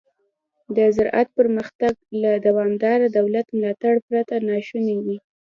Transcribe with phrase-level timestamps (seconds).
[0.75, 5.17] د زراعت پرمختګ له دوامداره دولت ملاتړ پرته ناشونی دی.